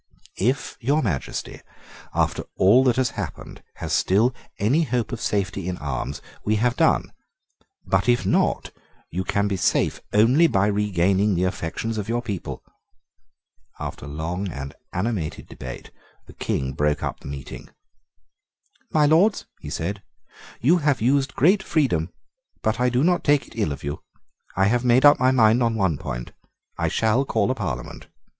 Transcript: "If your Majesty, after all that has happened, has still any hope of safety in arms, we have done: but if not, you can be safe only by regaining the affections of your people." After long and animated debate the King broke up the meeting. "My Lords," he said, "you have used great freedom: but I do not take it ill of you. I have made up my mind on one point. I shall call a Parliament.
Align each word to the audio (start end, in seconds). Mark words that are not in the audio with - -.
"If 0.39 0.77
your 0.79 1.03
Majesty, 1.03 1.61
after 2.11 2.45
all 2.57 2.83
that 2.85 2.95
has 2.95 3.11
happened, 3.11 3.61
has 3.75 3.93
still 3.93 4.33
any 4.57 4.81
hope 4.81 5.11
of 5.11 5.21
safety 5.21 5.67
in 5.69 5.77
arms, 5.77 6.23
we 6.43 6.55
have 6.55 6.75
done: 6.75 7.13
but 7.85 8.09
if 8.09 8.25
not, 8.25 8.71
you 9.11 9.23
can 9.23 9.47
be 9.47 9.57
safe 9.57 10.01
only 10.11 10.47
by 10.47 10.65
regaining 10.65 11.35
the 11.35 11.43
affections 11.43 11.99
of 11.99 12.09
your 12.09 12.23
people." 12.23 12.63
After 13.79 14.07
long 14.07 14.47
and 14.47 14.73
animated 14.91 15.47
debate 15.47 15.91
the 16.25 16.33
King 16.33 16.73
broke 16.73 17.03
up 17.03 17.19
the 17.19 17.27
meeting. 17.27 17.69
"My 18.89 19.05
Lords," 19.05 19.45
he 19.59 19.69
said, 19.69 20.01
"you 20.59 20.77
have 20.77 20.99
used 20.99 21.35
great 21.35 21.61
freedom: 21.61 22.11
but 22.63 22.79
I 22.79 22.89
do 22.89 23.03
not 23.03 23.23
take 23.23 23.45
it 23.45 23.53
ill 23.55 23.71
of 23.71 23.83
you. 23.83 24.01
I 24.57 24.65
have 24.65 24.83
made 24.83 25.05
up 25.05 25.19
my 25.19 25.29
mind 25.29 25.61
on 25.61 25.75
one 25.75 25.99
point. 25.99 26.31
I 26.75 26.87
shall 26.87 27.23
call 27.23 27.51
a 27.51 27.53
Parliament. 27.53 28.07